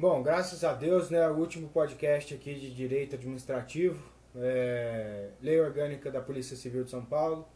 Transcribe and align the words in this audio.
Bom, 0.00 0.22
graças 0.22 0.64
a 0.64 0.72
Deus, 0.72 1.10
né, 1.10 1.28
o 1.28 1.34
último 1.34 1.68
podcast 1.68 2.32
aqui 2.32 2.54
de 2.54 2.74
Direito 2.74 3.16
Administrativo, 3.16 4.02
é, 4.34 5.28
Lei 5.42 5.60
Orgânica 5.60 6.10
da 6.10 6.22
Polícia 6.22 6.56
Civil 6.56 6.84
de 6.84 6.90
São 6.90 7.04
Paulo. 7.04 7.46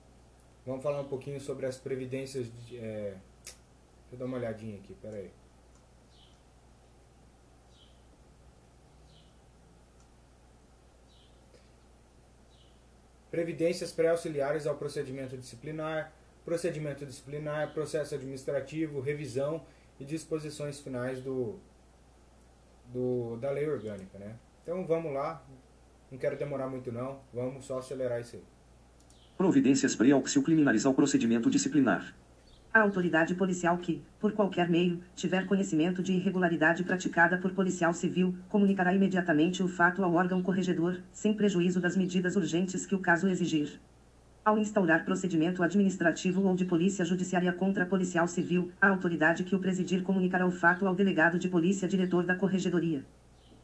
Vamos 0.66 0.82
falar 0.82 1.00
um 1.00 1.08
pouquinho 1.08 1.40
sobre 1.40 1.64
as 1.64 1.78
previdências. 1.78 2.52
De, 2.52 2.76
é, 2.76 3.16
deixa 3.40 4.12
eu 4.12 4.18
dar 4.18 4.26
uma 4.26 4.36
olhadinha 4.36 4.76
aqui, 4.76 4.92
peraí. 4.92 5.30
Previdências 13.30 13.90
pré-auxiliares 13.90 14.66
ao 14.66 14.76
procedimento 14.76 15.34
disciplinar, 15.38 16.12
procedimento 16.44 17.06
disciplinar, 17.06 17.72
processo 17.72 18.14
administrativo, 18.14 19.00
revisão 19.00 19.64
e 19.98 20.04
disposições 20.04 20.78
finais 20.78 21.22
do, 21.22 21.58
do, 22.94 23.36
da 23.36 23.50
lei 23.50 23.68
orgânica, 23.68 24.18
né? 24.18 24.36
Então 24.62 24.86
vamos 24.86 25.12
lá, 25.12 25.44
não 26.10 26.16
quero 26.16 26.38
demorar 26.38 26.68
muito 26.68 26.92
não, 26.92 27.18
vamos 27.32 27.64
só 27.64 27.78
acelerar 27.78 28.20
isso 28.20 28.36
aí. 28.36 28.42
Providências 29.36 29.96
pré-auxil 29.96 30.44
criminalizar 30.44 30.92
o 30.92 30.94
procedimento 30.94 31.50
disciplinar. 31.50 32.14
A 32.72 32.80
autoridade 32.80 33.34
policial 33.34 33.78
que, 33.78 34.02
por 34.18 34.32
qualquer 34.32 34.68
meio, 34.68 35.00
tiver 35.14 35.46
conhecimento 35.46 36.02
de 36.02 36.12
irregularidade 36.12 36.82
praticada 36.82 37.38
por 37.38 37.52
policial 37.52 37.92
civil, 37.92 38.34
comunicará 38.48 38.94
imediatamente 38.94 39.62
o 39.62 39.68
fato 39.68 40.02
ao 40.02 40.14
órgão 40.14 40.42
corregedor, 40.42 41.00
sem 41.12 41.34
prejuízo 41.34 41.80
das 41.80 41.96
medidas 41.96 42.36
urgentes 42.36 42.86
que 42.86 42.94
o 42.94 43.00
caso 43.00 43.28
exigir. 43.28 43.80
Ao 44.44 44.58
instaurar 44.58 45.06
procedimento 45.06 45.62
administrativo 45.62 46.42
ou 46.42 46.54
de 46.54 46.66
polícia 46.66 47.02
judiciária 47.02 47.50
contra 47.50 47.86
policial 47.86 48.28
civil, 48.28 48.70
a 48.78 48.88
autoridade 48.88 49.42
que 49.42 49.56
o 49.56 49.58
presidir 49.58 50.02
comunicará 50.02 50.46
o 50.46 50.50
fato 50.50 50.86
ao 50.86 50.94
delegado 50.94 51.38
de 51.38 51.48
polícia 51.48 51.88
diretor 51.88 52.26
da 52.26 52.36
corregedoria. 52.36 53.02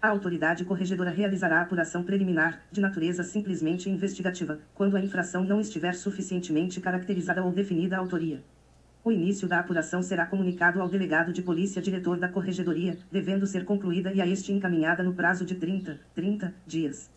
A 0.01 0.09
autoridade 0.09 0.65
corregedora 0.65 1.11
realizará 1.11 1.59
a 1.59 1.63
apuração 1.65 2.03
preliminar, 2.03 2.63
de 2.73 2.81
natureza 2.81 3.23
simplesmente 3.23 3.91
investigativa, 3.91 4.59
quando 4.73 4.97
a 4.97 5.01
infração 5.03 5.45
não 5.45 5.61
estiver 5.61 5.95
suficientemente 5.95 6.81
caracterizada 6.81 7.45
ou 7.45 7.53
definida 7.53 7.97
a 7.97 7.99
autoria. 7.99 8.43
O 9.05 9.13
início 9.13 9.47
da 9.47 9.59
apuração 9.59 10.03
será 10.03 10.25
comunicado 10.25 10.81
ao 10.81 10.89
delegado 10.89 11.31
de 11.31 11.43
polícia 11.43 11.83
diretor 11.83 12.19
da 12.19 12.29
corregedoria, 12.31 12.97
devendo 13.13 13.47
ser 13.47 13.67
concluída 13.67 14.15
e 14.15 14.23
a 14.23 14.27
este 14.27 14.51
encaminhada 14.51 15.03
no 15.03 15.13
prazo 15.13 15.45
de 15.45 15.57
30, 15.57 16.01
30 16.15 16.55
dias. 16.67 17.11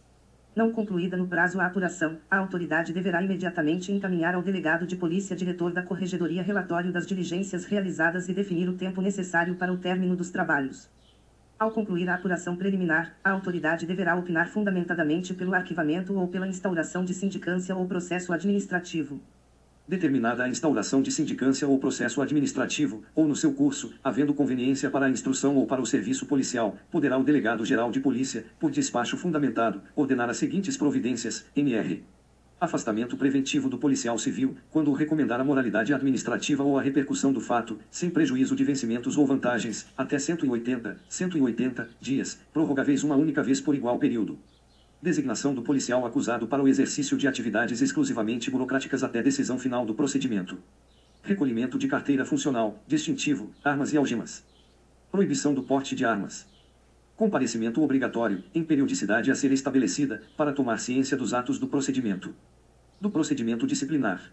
Não 0.56 0.72
concluída 0.72 1.18
no 1.18 1.28
prazo 1.28 1.59
a 1.59 1.66
apuração, 1.66 2.20
a 2.30 2.38
autoridade 2.38 2.94
deverá 2.94 3.23
imediatamente 3.23 3.92
encaminhar 3.92 4.36
ao 4.36 4.44
delegado 4.44 4.86
de 4.86 4.95
polícia 4.95 5.36
diretor 5.36 5.73
da 5.73 5.82
corregedoria 5.82 6.44
relatório 6.44 6.92
das 6.92 7.08
diligências 7.08 7.66
realizadas 7.66 8.30
e 8.30 8.34
definir 8.34 8.70
o 8.70 8.78
tempo 8.78 9.02
necessário 9.02 9.56
para 9.56 9.73
o 9.73 9.78
término 9.78 10.16
dos 10.16 10.30
trabalhos. 10.30 10.92
Ao 11.58 11.72
concluir 11.72 12.08
a 12.08 12.14
apuração 12.14 12.56
preliminar, 12.56 13.16
a 13.23 13.32
autoridade 13.32 13.88
deverá 13.88 14.16
opinar 14.16 14.48
fundamentadamente 14.48 15.34
pelo 15.34 15.56
arquivamento 15.56 16.14
ou 16.14 16.28
pela 16.28 16.48
instauração 16.48 17.04
de 17.04 17.16
sindicância 17.16 17.76
ou 17.76 17.88
processo 17.88 18.32
administrativo 18.32 19.20
determinada 19.88 20.44
a 20.44 20.50
instauração 20.50 21.02
de 21.02 21.12
sindicância 21.12 21.67
ou 21.67 21.78
processo 21.78 22.22
administrativo, 22.22 23.03
ou 23.14 23.28
no 23.28 23.36
seu 23.36 23.53
curso, 23.53 23.94
havendo 24.03 24.34
conveniência 24.34 24.89
para 24.89 25.06
a 25.06 25.09
instrução 25.09 25.56
ou 25.56 25.67
para 25.67 25.81
o 25.81 25.86
serviço 25.86 26.26
policial, 26.26 26.78
poderá 26.89 27.17
o 27.17 27.23
delegado-geral 27.23 27.92
de 27.92 28.00
polícia, 28.00 28.45
por 28.59 28.72
despacho 28.72 29.17
fundamentado, 29.17 29.81
ordenar 29.95 30.30
as 30.30 30.38
seguintes 30.38 30.78
providências, 30.78 31.45
NR. 31.56 32.04
Afastamento 32.64 33.17
preventivo 33.17 33.70
do 33.70 33.78
policial 33.78 34.17
civil, 34.17 34.56
quando 34.72 34.89
o 34.89 34.94
recomendar 34.94 35.42
a 35.42 35.44
moralidade 35.44 35.94
administrativa 35.94 36.64
ou 36.64 36.80
a 36.80 36.81
repercussão 36.81 37.34
do 37.34 37.42
fato, 37.42 37.78
sem 37.92 38.09
prejuízo 38.09 38.56
de 38.56 38.64
vencimentos 38.64 39.17
ou 39.17 39.28
vantagens, 39.28 39.86
até 39.98 40.17
180, 40.17 40.98
180 41.09 41.89
dias, 42.00 42.39
prorrogáveis 42.54 43.04
uma 43.04 43.17
única 43.17 43.44
vez 43.44 43.59
por 43.59 43.76
igual 43.76 44.00
período. 44.00 44.39
Designação 45.04 45.54
do 45.54 45.62
policial 45.62 46.06
acusado 46.06 46.48
para 46.48 46.64
o 46.64 46.68
exercício 46.70 47.18
de 47.18 47.28
atividades 47.28 47.82
exclusivamente 47.82 48.50
burocráticas 48.50 49.04
até 49.04 49.22
decisão 49.22 49.60
final 49.60 49.86
do 49.86 49.94
procedimento. 49.94 50.58
Recolhimento 51.22 51.77
de 51.77 51.89
carteira 51.89 52.23
funcional, 52.23 52.82
distintivo, 52.88 53.52
armas 53.66 53.92
e 53.92 53.98
algemas. 53.98 54.45
Proibição 55.11 55.54
do 55.54 55.61
porte 55.61 55.94
de 55.94 56.05
armas. 56.05 56.48
Comparecimento 57.17 57.83
obrigatório, 57.83 58.45
em 58.55 58.64
periodicidade 58.64 59.30
a 59.30 59.36
ser 59.36 59.52
estabelecida, 59.52 60.23
para 60.38 60.54
tomar 60.54 60.80
ciência 60.80 61.17
dos 61.17 61.33
atos 61.33 61.60
do 61.60 61.67
procedimento. 61.67 62.33
Do 63.02 63.10
procedimento 63.10 63.67
disciplinar. 63.67 64.32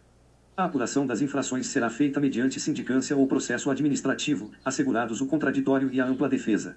A 0.57 0.67
apuração 0.67 1.05
das 1.05 1.21
infrações 1.21 1.67
será 1.67 1.91
feita 1.91 2.21
mediante 2.21 2.61
sindicância 2.61 3.17
ou 3.17 3.27
processo 3.27 3.73
administrativo, 3.73 4.53
assegurados 4.65 5.21
o 5.21 5.27
contraditório 5.27 5.91
e 5.93 6.01
a 6.01 6.07
ampla 6.07 6.29
defesa 6.29 6.77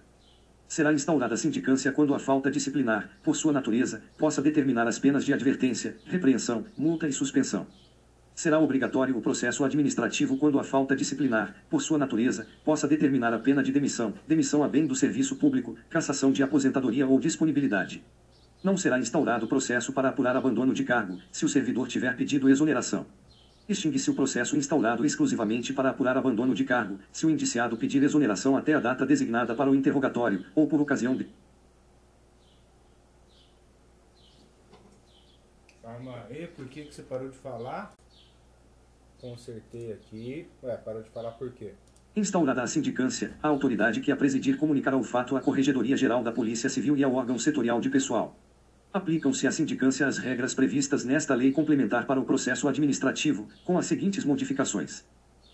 será 0.74 0.92
instaurada 0.92 1.38
sindicância 1.38 1.92
quando 1.92 2.16
a 2.16 2.20
falta 2.20 2.50
disciplinar, 2.50 3.08
por 3.22 3.36
sua 3.36 3.54
natureza, 3.54 4.02
possa 4.18 4.42
determinar 4.42 4.88
as 4.88 4.98
penas 4.98 5.24
de 5.24 5.32
advertência, 5.32 5.96
repreensão, 6.04 6.66
multa 6.76 7.08
e 7.08 7.14
suspensão. 7.14 7.68
Será 8.34 8.58
obrigatório 8.58 9.16
o 9.16 9.22
processo 9.22 9.64
administrativo 9.64 10.36
quando 10.36 10.58
a 10.58 10.64
falta 10.64 10.96
disciplinar, 10.96 11.56
por 11.70 11.80
sua 11.84 12.00
natureza, 12.00 12.48
possa 12.66 12.88
determinar 12.88 13.36
a 13.36 13.38
pena 13.38 13.62
de 13.62 13.72
demissão, 13.72 14.16
demissão 14.28 14.64
a 14.64 14.68
bem 14.68 14.88
do 14.88 14.96
serviço 14.96 15.36
público, 15.36 15.76
cassação 15.92 16.32
de 16.32 16.42
aposentadoria 16.42 17.06
ou 17.06 17.20
disponibilidade. 17.20 18.04
Não 18.64 18.76
será 18.76 18.98
instaurado 18.98 19.46
processo 19.46 19.94
para 19.94 20.10
apurar 20.10 20.36
abandono 20.36 20.74
de 20.74 20.84
cargo, 20.84 21.20
se 21.32 21.46
o 21.46 21.50
servidor 21.50 21.88
tiver 21.88 22.18
pedido 22.18 22.50
exoneração. 22.50 23.06
Extingue-se 23.68 24.12
o 24.12 24.14
processo 24.14 24.58
instaurado 24.58 25.06
exclusivamente 25.06 25.72
para 25.72 25.90
apurar 25.90 26.18
abandono 26.18 26.54
de 26.54 26.66
cargo, 26.66 27.00
se 27.12 27.26
o 27.26 27.30
indiciado 27.30 27.78
pedir 27.78 28.04
exoneração 28.04 28.58
até 28.58 28.74
a 28.74 28.80
data 28.80 29.06
designada 29.06 29.56
para 29.56 29.70
o 29.70 29.76
interrogatório, 29.76 30.46
ou 30.54 30.68
por 30.68 30.82
ocasião 30.82 31.16
de. 31.16 31.30
Calma 35.82 36.26
aí, 36.30 36.48
por 36.48 36.68
que, 36.68 36.84
que 36.84 36.94
você 36.94 37.04
parou 37.04 37.30
de 37.30 37.38
falar? 37.38 37.94
Consertei 39.22 39.94
aqui. 39.94 40.46
Ué, 40.62 40.76
parou 40.76 41.02
de 41.02 41.10
falar 41.10 41.32
por 41.32 41.50
quê? 41.54 41.74
Instaurada 42.16 42.62
a 42.62 42.68
sindicância, 42.68 43.38
a 43.42 43.48
autoridade 43.48 44.02
que 44.02 44.12
a 44.12 44.16
presidir 44.16 44.58
comunicará 44.58 44.98
o 44.98 45.04
fato 45.04 45.38
à 45.38 45.42
Corregedoria 45.42 45.96
Geral 45.96 46.22
da 46.22 46.32
Polícia 46.32 46.70
Civil 46.70 46.98
e 46.98 47.04
ao 47.04 47.16
órgão 47.16 47.40
setorial 47.40 47.80
de 47.80 47.90
pessoal. 47.90 48.36
Aplicam-se 48.94 49.48
à 49.48 49.52
sindicância 49.52 50.06
as 50.06 50.20
regras 50.20 50.54
previstas 50.54 51.04
nesta 51.04 51.34
lei 51.34 51.52
complementar 51.52 52.06
para 52.06 52.20
o 52.20 52.26
processo 52.26 52.68
administrativo, 52.68 53.48
com 53.66 53.76
as 53.76 53.88
seguintes 53.88 54.24
modificações. 54.24 55.04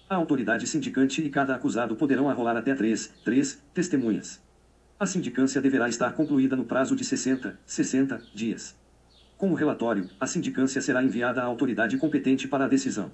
A 0.09 0.16
autoridade 0.16 0.67
sindicante 0.67 1.22
e 1.22 1.29
cada 1.29 1.55
acusado 1.55 1.95
poderão 1.95 2.29
arrolar 2.29 2.57
até 2.57 2.75
três, 2.75 3.13
três 3.23 3.63
testemunhas. 3.73 4.44
A 5.00 5.05
sindicância 5.05 5.61
deverá 5.61 5.88
estar 5.88 6.11
concluída 6.11 6.57
no 6.57 6.66
prazo 6.66 6.97
de 6.97 7.05
60, 7.05 7.57
60 7.66 8.22
dias. 8.35 8.75
Com 9.38 9.50
o 9.51 9.56
relatório, 9.56 10.09
a 10.19 10.27
sindicância 10.27 10.81
será 10.81 11.01
enviada 11.01 11.41
à 11.41 11.45
autoridade 11.45 11.97
competente 11.97 12.45
para 12.45 12.66
a 12.66 12.67
decisão. 12.67 13.09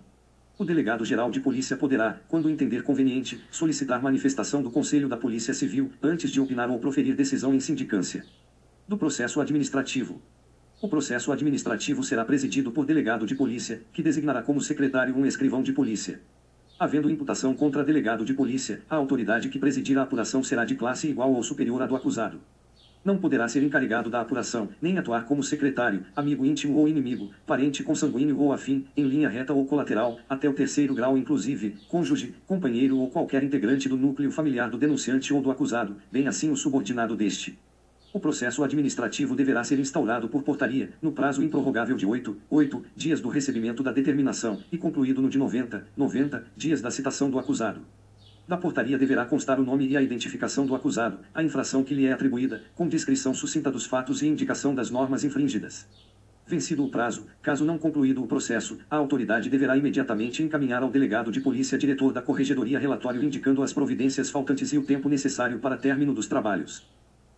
O 0.57 0.65
delegado-geral 0.65 1.29
de 1.29 1.39
polícia 1.39 1.77
poderá, 1.77 2.19
quando 2.27 2.49
entender 2.49 2.81
conveniente, 2.81 3.45
solicitar 3.51 4.01
manifestação 4.01 4.63
do 4.63 4.71
Conselho 4.71 5.07
da 5.07 5.17
Polícia 5.17 5.53
Civil, 5.53 5.91
antes 6.01 6.31
de 6.31 6.41
opinar 6.41 6.71
ou 6.71 6.79
proferir 6.79 7.15
decisão 7.15 7.53
em 7.53 7.59
sindicância 7.59 8.25
do 8.87 8.97
processo 8.97 9.41
administrativo. 9.41 10.21
O 10.79 10.87
processo 10.87 11.31
administrativo 11.31 12.03
será 12.03 12.23
presidido 12.23 12.71
por 12.71 12.85
delegado 12.85 13.25
de 13.25 13.33
polícia, 13.33 13.81
que 13.91 14.03
designará 14.03 14.43
como 14.43 14.61
secretário 14.61 15.17
um 15.17 15.25
escrivão 15.25 15.63
de 15.63 15.73
polícia. 15.73 16.21
Havendo 16.77 17.09
imputação 17.09 17.55
contra 17.55 17.83
delegado 17.83 18.23
de 18.23 18.35
polícia, 18.35 18.83
a 18.87 18.95
autoridade 18.95 19.49
que 19.49 19.57
presidir 19.57 19.97
a 19.97 20.03
apuração 20.03 20.43
será 20.43 20.65
de 20.65 20.75
classe 20.75 21.07
igual 21.07 21.33
ou 21.33 21.41
superior 21.41 21.81
à 21.81 21.87
do 21.87 21.95
acusado. 21.95 22.39
Não 23.03 23.17
poderá 23.17 23.47
ser 23.47 23.63
encarregado 23.63 24.07
da 24.07 24.21
apuração, 24.21 24.69
nem 24.79 24.99
atuar 24.99 25.25
como 25.25 25.41
secretário, 25.41 26.05
amigo 26.15 26.45
íntimo 26.45 26.77
ou 26.77 26.87
inimigo, 26.87 27.31
parente 27.47 27.83
consanguíneo 27.83 28.39
ou 28.39 28.53
afim, 28.53 28.85
em 28.95 29.03
linha 29.03 29.29
reta 29.29 29.51
ou 29.51 29.65
colateral, 29.65 30.19
até 30.29 30.47
o 30.47 30.53
terceiro 30.53 30.93
grau 30.93 31.17
inclusive, 31.17 31.75
cônjuge, 31.87 32.35
companheiro 32.45 32.99
ou 32.99 33.09
qualquer 33.09 33.43
integrante 33.43 33.89
do 33.89 33.97
núcleo 33.97 34.31
familiar 34.31 34.69
do 34.69 34.77
denunciante 34.77 35.33
ou 35.33 35.41
do 35.41 35.49
acusado, 35.49 35.95
bem 36.11 36.27
assim 36.27 36.51
o 36.51 36.55
subordinado 36.55 37.15
deste. 37.15 37.57
O 38.15 38.19
processo 38.21 38.63
administrativo 38.63 39.35
deverá 39.35 39.61
ser 39.61 39.77
instaurado 39.77 40.29
por 40.29 40.41
portaria, 40.41 40.91
no 41.01 41.11
prazo 41.11 41.43
improrrogável 41.43 41.97
de 41.97 42.05
8, 42.05 42.37
8 42.49 42.85
dias 42.95 43.19
do 43.19 43.27
recebimento 43.27 43.83
da 43.83 43.91
determinação, 43.91 44.63
e 44.71 44.77
concluído 44.77 45.21
no 45.21 45.29
de 45.29 45.37
90, 45.37 45.85
90 45.97 46.45
dias 46.55 46.81
da 46.81 46.89
citação 46.89 47.29
do 47.29 47.37
acusado. 47.37 47.81
Da 48.47 48.55
portaria 48.55 48.97
deverá 48.97 49.25
constar 49.25 49.59
o 49.59 49.65
nome 49.65 49.85
e 49.89 49.97
a 49.97 50.01
identificação 50.01 50.65
do 50.65 50.73
acusado, 50.73 51.19
a 51.33 51.43
infração 51.43 51.83
que 51.83 51.93
lhe 51.93 52.05
é 52.05 52.13
atribuída, 52.13 52.63
com 52.73 52.87
descrição 52.87 53.33
sucinta 53.33 53.69
dos 53.69 53.85
fatos 53.85 54.21
e 54.21 54.27
indicação 54.27 54.73
das 54.73 54.89
normas 54.89 55.25
infringidas. 55.25 55.85
Vencido 56.47 56.85
o 56.85 56.89
prazo, 56.89 57.27
caso 57.41 57.65
não 57.65 57.77
concluído 57.77 58.23
o 58.23 58.27
processo, 58.27 58.77
a 58.89 58.95
autoridade 58.95 59.49
deverá 59.49 59.75
imediatamente 59.75 60.41
encaminhar 60.41 60.83
ao 60.83 60.89
delegado 60.89 61.33
de 61.33 61.41
polícia 61.41 61.77
diretor 61.77 62.13
da 62.13 62.21
corregedoria 62.21 62.79
relatório 62.79 63.21
indicando 63.21 63.61
as 63.61 63.73
providências 63.73 64.29
faltantes 64.29 64.71
e 64.71 64.77
o 64.77 64.85
tempo 64.85 65.09
necessário 65.09 65.59
para 65.59 65.75
término 65.75 66.13
dos 66.13 66.27
trabalhos. 66.27 66.94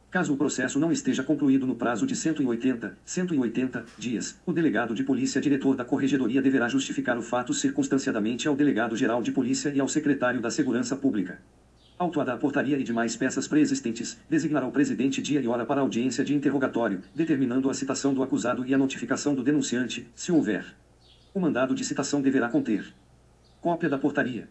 Caso 0.09 0.33
o 0.33 0.37
processo 0.37 0.79
não 0.79 0.89
esteja 0.89 1.21
concluído 1.21 1.67
no 1.67 1.75
prazo 1.75 2.07
de 2.07 2.15
180, 2.15 2.97
180 3.03 3.85
dias, 3.97 4.39
o 4.45 4.53
delegado 4.53 4.95
de 4.95 5.03
polícia 5.03 5.41
diretor 5.41 5.75
da 5.75 5.83
corregedoria 5.83 6.41
deverá 6.41 6.69
justificar 6.69 7.17
o 7.17 7.21
fato 7.21 7.53
circunstanciadamente 7.53 8.47
ao 8.47 8.55
delegado 8.55 8.95
geral 8.95 9.21
de 9.21 9.33
polícia 9.33 9.69
e 9.69 9.81
ao 9.81 9.87
secretário 9.87 10.39
da 10.39 10.49
Segurança 10.49 10.95
Pública. 10.95 11.41
Autuada 11.99 12.31
a 12.31 12.37
portaria 12.37 12.77
e 12.77 12.85
demais 12.85 13.17
peças 13.17 13.49
preexistentes, 13.49 14.17
designará 14.29 14.65
o 14.65 14.71
presidente 14.71 15.21
dia 15.21 15.41
e 15.41 15.47
hora 15.47 15.65
para 15.65 15.81
audiência 15.81 16.23
de 16.23 16.33
interrogatório, 16.33 17.01
determinando 17.13 17.69
a 17.69 17.73
citação 17.73 18.13
do 18.13 18.23
acusado 18.23 18.65
e 18.65 18.73
a 18.73 18.77
notificação 18.77 19.35
do 19.35 19.43
denunciante, 19.43 20.07
se 20.15 20.31
houver. 20.31 20.63
O 21.33 21.39
mandado 21.39 21.75
de 21.75 21.83
citação 21.83 22.21
deverá 22.21 22.47
conter 22.47 22.93
cópia 23.59 23.89
da 23.89 23.97
portaria, 23.97 24.47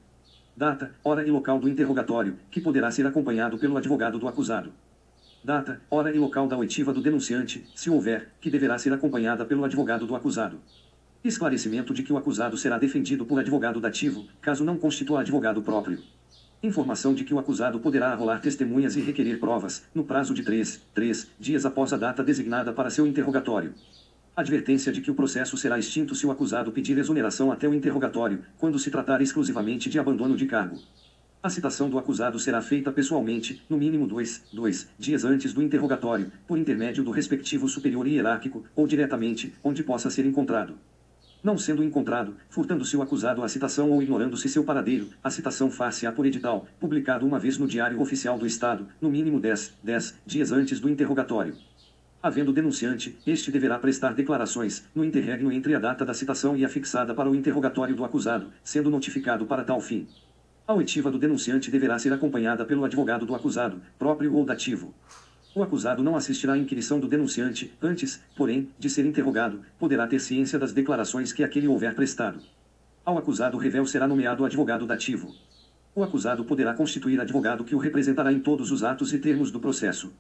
data, 0.55 0.95
hora 1.03 1.27
e 1.27 1.31
local 1.31 1.59
do 1.59 1.69
interrogatório, 1.69 2.37
que 2.51 2.61
poderá 2.61 2.91
ser 2.91 3.07
acompanhado 3.07 3.57
pelo 3.57 3.79
advogado 3.79 4.19
do 4.19 4.29
acusado. 4.29 4.71
Data, 5.47 5.81
hora 5.89 6.13
e 6.13 6.19
local 6.19 6.49
da 6.49 6.59
oitiva 6.59 6.93
do 6.93 7.01
denunciante, 7.01 7.65
se 7.73 7.89
houver, 7.89 8.31
que 8.41 8.51
deverá 8.51 8.77
ser 8.79 8.93
acompanhada 8.93 9.45
pelo 9.45 9.65
advogado 9.65 10.05
do 10.05 10.17
acusado. 10.17 10.59
Esclarecimento 11.23 11.95
de 11.95 12.03
que 12.03 12.13
o 12.13 12.17
acusado 12.17 12.57
será 12.57 12.77
defendido 12.79 13.25
por 13.25 13.39
advogado 13.39 13.81
dativo, 13.81 14.27
caso 14.43 14.65
não 14.65 14.77
constitua 14.77 15.21
advogado 15.21 15.63
próprio. 15.63 16.03
Informação 16.61 17.15
de 17.15 17.23
que 17.23 17.33
o 17.33 17.39
acusado 17.39 17.79
poderá 17.79 18.09
arrolar 18.09 18.41
testemunhas 18.41 18.97
e 18.97 19.01
requerer 19.01 19.39
provas, 19.39 19.85
no 19.95 20.03
prazo 20.03 20.35
de 20.35 20.43
três, 20.43 20.83
três 20.93 21.31
dias 21.39 21.65
após 21.65 21.93
a 21.93 21.97
data 21.97 22.25
designada 22.25 22.73
para 22.73 22.91
seu 22.91 23.07
interrogatório. 23.07 23.73
Advertência 24.35 24.91
de 24.91 25.01
que 25.01 25.13
o 25.13 25.15
processo 25.15 25.57
será 25.57 25.79
extinto 25.79 26.17
se 26.17 26.27
o 26.27 26.33
acusado 26.33 26.73
pedir 26.73 26.99
exoneração 26.99 27.53
até 27.53 27.69
o 27.69 27.75
interrogatório, 27.75 28.43
quando 28.59 28.81
se 28.81 28.91
tratar 28.91 29.23
exclusivamente 29.23 29.89
de 29.89 29.97
abandono 29.97 30.37
de 30.37 30.47
cargo. 30.47 30.77
A 31.43 31.49
citação 31.49 31.89
do 31.89 31.99
acusado 31.99 32.39
será 32.39 32.61
feita 32.61 32.91
pessoalmente, 32.91 33.63
no 33.69 33.77
mínimo 33.77 34.07
dois, 34.07 34.43
dois 34.53 34.89
dias 34.99 35.25
antes 35.25 35.53
do 35.53 35.63
interrogatório, 35.63 36.33
por 36.47 36.59
intermédio 36.59 37.05
do 37.05 37.11
respectivo 37.11 37.69
superior 37.69 38.07
hierárquico, 38.07 38.65
ou 38.75 38.87
diretamente, 38.87 39.55
onde 39.63 39.85
possa 39.85 40.11
ser 40.11 40.27
encontrado. 40.27 40.75
Não 41.45 41.57
sendo 41.57 41.85
encontrado, 41.85 42.35
furtando-se 42.49 42.97
o 42.97 43.03
acusado 43.03 43.45
à 43.45 43.49
citação 43.49 43.91
ou 43.91 44.03
ignorando-se 44.03 44.49
seu 44.49 44.65
paradeiro, 44.65 45.11
a 45.23 45.31
citação 45.31 45.71
far-se-á 45.71 46.11
por 46.11 46.27
edital, 46.27 46.67
publicado 46.81 47.25
uma 47.25 47.39
vez 47.39 47.59
no 47.59 47.69
Diário 47.69 48.01
Oficial 48.01 48.37
do 48.37 48.47
Estado, 48.47 48.89
no 49.01 49.09
mínimo 49.09 49.39
10, 49.39 49.75
10 49.85 50.15
dias 50.27 50.51
antes 50.51 50.81
do 50.81 50.89
interrogatório. 50.89 51.55
Havendo 52.21 52.53
denunciante, 52.53 53.17
este 53.25 53.53
deverá 53.53 53.79
prestar 53.79 54.15
declarações, 54.15 54.85
no 54.93 55.05
interregno 55.05 55.53
entre 55.53 55.77
a 55.77 55.79
data 55.79 56.05
da 56.05 56.15
citação 56.15 56.57
e 56.57 56.65
a 56.65 56.69
fixada 56.69 57.15
para 57.15 57.31
o 57.31 57.37
interrogatório 57.37 57.95
do 57.95 58.05
acusado, 58.05 58.51
sendo 58.65 58.91
notificado 58.91 59.47
para 59.47 59.63
tal 59.63 59.81
fim. 59.81 60.09
A 60.69 60.75
oitiva 60.75 61.13
do 61.13 61.19
denunciante 61.19 61.71
deverá 61.71 61.97
ser 61.97 62.13
acompanhada 62.13 62.65
pelo 62.65 62.85
advogado 62.85 63.25
do 63.25 63.37
acusado, 63.37 63.81
próprio 63.97 64.35
ou 64.35 64.45
dativo. 64.45 64.93
O 65.55 65.63
acusado 65.63 66.03
não 66.03 66.17
assistirá 66.17 66.55
à 66.55 66.59
inquirição 66.59 66.99
do 66.99 67.07
denunciante, 67.07 67.73
antes, 67.81 68.21
porém, 68.37 68.69
de 68.77 68.91
ser 68.91 69.07
interrogado, 69.07 69.61
poderá 69.79 70.09
ter 70.09 70.19
ciência 70.19 70.59
das 70.59 70.73
declarações 70.73 71.33
que 71.33 71.45
aquele 71.45 71.69
houver 71.69 71.95
prestado. 71.95 72.41
Ao 73.05 73.17
acusado 73.17 73.57
revel 73.57 73.87
será 73.87 74.09
nomeado 74.09 74.45
advogado 74.45 74.85
dativo. 74.87 75.33
O 75.95 76.03
acusado 76.03 76.45
poderá 76.45 76.75
constituir 76.75 77.21
advogado 77.21 77.63
que 77.63 77.77
o 77.77 77.79
representará 77.79 78.33
em 78.33 78.41
todos 78.41 78.73
os 78.73 78.83
atos 78.83 79.13
e 79.15 79.21
termos 79.21 79.53
do 79.53 79.61
processo. 79.61 80.13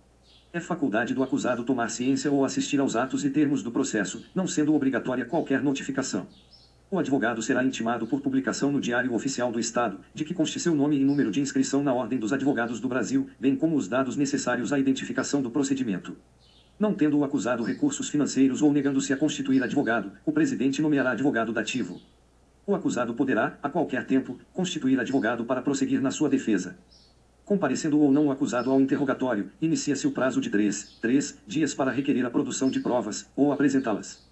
É 0.52 0.60
faculdade 0.60 1.12
do 1.12 1.24
acusado 1.24 1.64
tomar 1.64 1.90
ciência 1.90 2.30
ou 2.30 2.44
assistir 2.44 2.78
aos 2.78 2.94
atos 2.94 3.24
e 3.24 3.30
termos 3.30 3.64
do 3.64 3.72
processo, 3.72 4.24
não 4.32 4.46
sendo 4.46 4.76
obrigatória 4.76 5.24
qualquer 5.24 5.60
notificação. 5.60 6.28
O 6.88 7.00
advogado 7.00 7.42
será 7.42 7.64
intimado 7.64 8.06
por 8.06 8.20
publicação 8.20 8.70
no 8.70 8.80
Diário 8.80 9.12
Oficial 9.12 9.50
do 9.50 9.58
Estado, 9.58 9.98
de 10.14 10.24
que 10.24 10.32
conste 10.32 10.60
seu 10.60 10.72
nome 10.72 10.96
e 10.96 11.04
número 11.04 11.32
de 11.32 11.40
inscrição 11.40 11.82
na 11.82 11.92
Ordem 11.92 12.16
dos 12.16 12.32
Advogados 12.32 12.78
do 12.78 12.88
Brasil, 12.88 13.28
bem 13.40 13.56
como 13.56 13.74
os 13.74 13.88
dados 13.88 14.16
necessários 14.16 14.72
à 14.72 14.78
identificação 14.78 15.42
do 15.42 15.50
procedimento. 15.50 16.16
Não 16.78 16.94
tendo 16.94 17.18
o 17.18 17.24
acusado 17.24 17.64
recursos 17.64 18.08
financeiros 18.08 18.62
ou 18.62 18.72
negando-se 18.72 19.12
a 19.12 19.16
constituir 19.16 19.64
advogado, 19.64 20.12
o 20.24 20.30
presidente 20.30 20.80
nomeará 20.80 21.10
advogado 21.10 21.52
dativo. 21.52 22.00
O 22.64 22.72
acusado 22.72 23.14
poderá, 23.14 23.58
a 23.60 23.68
qualquer 23.68 24.06
tempo, 24.06 24.38
constituir 24.52 25.00
advogado 25.00 25.44
para 25.44 25.62
prosseguir 25.62 26.00
na 26.00 26.12
sua 26.12 26.28
defesa. 26.28 26.78
Comparecendo 27.44 27.98
ou 27.98 28.12
não 28.12 28.26
o 28.26 28.30
acusado 28.30 28.70
ao 28.70 28.80
interrogatório, 28.80 29.50
inicia-se 29.60 30.06
o 30.06 30.12
prazo 30.12 30.40
de 30.40 30.50
três, 30.50 30.96
três 31.00 31.36
dias 31.48 31.74
para 31.74 31.90
requerer 31.90 32.24
a 32.24 32.30
produção 32.30 32.70
de 32.70 32.78
provas, 32.78 33.28
ou 33.34 33.52
apresentá-las. 33.52 34.25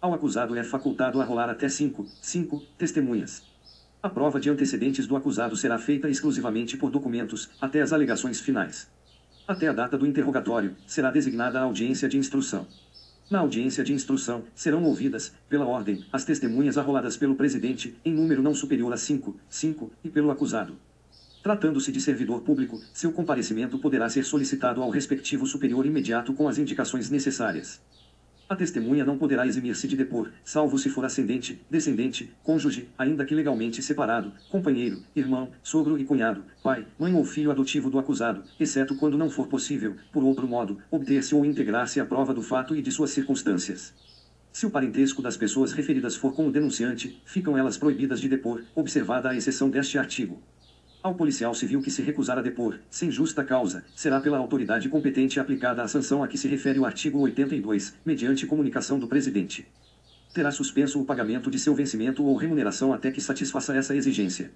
Ao 0.00 0.14
acusado 0.14 0.56
é 0.56 0.64
facultado 0.64 1.20
arrolar 1.20 1.50
até 1.50 1.68
cinco, 1.68 2.06
cinco 2.22 2.62
testemunhas. 2.78 3.42
A 4.02 4.08
prova 4.08 4.40
de 4.40 4.48
antecedentes 4.48 5.06
do 5.06 5.14
acusado 5.14 5.54
será 5.54 5.78
feita 5.78 6.08
exclusivamente 6.08 6.74
por 6.74 6.90
documentos, 6.90 7.50
até 7.60 7.82
as 7.82 7.92
alegações 7.92 8.40
finais. 8.40 8.88
Até 9.46 9.68
a 9.68 9.74
data 9.74 9.98
do 9.98 10.06
interrogatório, 10.06 10.74
será 10.86 11.10
designada 11.10 11.60
a 11.60 11.64
audiência 11.64 12.08
de 12.08 12.16
instrução. 12.16 12.66
Na 13.30 13.40
audiência 13.40 13.84
de 13.84 13.92
instrução, 13.92 14.44
serão 14.54 14.84
ouvidas, 14.84 15.34
pela 15.50 15.66
ordem, 15.66 16.02
as 16.10 16.24
testemunhas 16.24 16.78
arroladas 16.78 17.18
pelo 17.18 17.34
presidente, 17.34 17.94
em 18.02 18.14
número 18.14 18.42
não 18.42 18.54
superior 18.54 18.94
a 18.94 18.96
cinco, 18.96 19.38
cinco, 19.50 19.92
e 20.02 20.08
pelo 20.08 20.30
acusado. 20.30 20.76
Tratando-se 21.42 21.92
de 21.92 22.00
servidor 22.00 22.40
público, 22.40 22.80
seu 22.94 23.12
comparecimento 23.12 23.78
poderá 23.78 24.08
ser 24.08 24.24
solicitado 24.24 24.82
ao 24.82 24.88
respectivo 24.88 25.46
superior 25.46 25.84
imediato 25.84 26.32
com 26.32 26.48
as 26.48 26.56
indicações 26.56 27.10
necessárias. 27.10 27.82
A 28.50 28.56
testemunha 28.56 29.04
não 29.04 29.16
poderá 29.16 29.46
eximir-se 29.46 29.86
de 29.86 29.96
depor, 29.96 30.32
salvo 30.44 30.76
se 30.76 30.90
for 30.90 31.04
ascendente, 31.04 31.64
descendente, 31.70 32.32
cônjuge, 32.42 32.88
ainda 32.98 33.24
que 33.24 33.32
legalmente 33.32 33.80
separado, 33.80 34.32
companheiro, 34.50 35.04
irmão, 35.14 35.52
sogro 35.62 35.96
e 35.96 36.04
cunhado, 36.04 36.42
pai, 36.60 36.84
mãe 36.98 37.14
ou 37.14 37.24
filho 37.24 37.52
adotivo 37.52 37.88
do 37.88 37.96
acusado, 37.96 38.42
exceto 38.58 38.96
quando 38.96 39.16
não 39.16 39.30
for 39.30 39.46
possível, 39.46 39.94
por 40.12 40.24
outro 40.24 40.48
modo, 40.48 40.78
obter-se 40.90 41.32
ou 41.32 41.44
integrar-se 41.44 42.00
à 42.00 42.04
prova 42.04 42.34
do 42.34 42.42
fato 42.42 42.74
e 42.74 42.82
de 42.82 42.90
suas 42.90 43.12
circunstâncias. 43.12 43.94
Se 44.52 44.66
o 44.66 44.70
parentesco 44.70 45.22
das 45.22 45.36
pessoas 45.36 45.70
referidas 45.70 46.16
for 46.16 46.34
com 46.34 46.48
o 46.48 46.50
denunciante, 46.50 47.22
ficam 47.24 47.56
elas 47.56 47.78
proibidas 47.78 48.20
de 48.20 48.28
depor, 48.28 48.64
observada 48.74 49.30
a 49.30 49.36
exceção 49.36 49.70
deste 49.70 49.96
artigo. 49.96 50.42
Ao 51.02 51.14
policial 51.14 51.54
civil 51.54 51.80
que 51.80 51.90
se 51.90 52.02
recusar 52.02 52.38
a 52.38 52.42
depor, 52.42 52.78
sem 52.90 53.10
justa 53.10 53.42
causa, 53.42 53.82
será 53.96 54.20
pela 54.20 54.36
autoridade 54.36 54.86
competente 54.90 55.40
aplicada 55.40 55.82
a 55.82 55.88
sanção 55.88 56.22
a 56.22 56.28
que 56.28 56.36
se 56.36 56.46
refere 56.46 56.78
o 56.78 56.84
artigo 56.84 57.18
82, 57.20 57.94
mediante 58.04 58.46
comunicação 58.46 58.98
do 58.98 59.08
presidente. 59.08 59.66
Terá 60.34 60.50
suspenso 60.50 61.00
o 61.00 61.06
pagamento 61.06 61.50
de 61.50 61.58
seu 61.58 61.74
vencimento 61.74 62.22
ou 62.22 62.36
remuneração 62.36 62.92
até 62.92 63.10
que 63.10 63.18
satisfaça 63.18 63.74
essa 63.74 63.96
exigência. 63.96 64.50